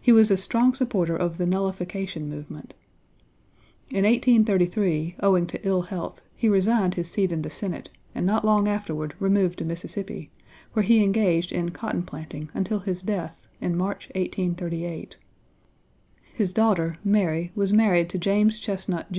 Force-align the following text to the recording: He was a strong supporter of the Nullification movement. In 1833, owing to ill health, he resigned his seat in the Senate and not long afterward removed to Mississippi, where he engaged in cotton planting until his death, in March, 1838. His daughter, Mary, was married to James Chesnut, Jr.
He 0.00 0.10
was 0.10 0.30
a 0.30 0.38
strong 0.38 0.72
supporter 0.72 1.14
of 1.14 1.36
the 1.36 1.44
Nullification 1.44 2.30
movement. 2.30 2.72
In 3.90 4.04
1833, 4.06 5.16
owing 5.22 5.46
to 5.48 5.60
ill 5.68 5.82
health, 5.82 6.22
he 6.34 6.48
resigned 6.48 6.94
his 6.94 7.10
seat 7.10 7.30
in 7.30 7.42
the 7.42 7.50
Senate 7.50 7.90
and 8.14 8.24
not 8.24 8.42
long 8.42 8.68
afterward 8.68 9.12
removed 9.20 9.58
to 9.58 9.66
Mississippi, 9.66 10.30
where 10.72 10.82
he 10.82 11.04
engaged 11.04 11.52
in 11.52 11.72
cotton 11.72 12.04
planting 12.04 12.48
until 12.54 12.78
his 12.78 13.02
death, 13.02 13.46
in 13.60 13.76
March, 13.76 14.06
1838. 14.14 15.18
His 16.32 16.54
daughter, 16.54 16.96
Mary, 17.04 17.52
was 17.54 17.70
married 17.70 18.08
to 18.08 18.18
James 18.18 18.58
Chesnut, 18.58 19.12
Jr. 19.12 19.18